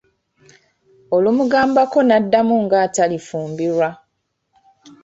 Olumugambako 1.15 1.99
n'addamu 2.03 2.55
ng’atalifumbirwa. 2.63 3.89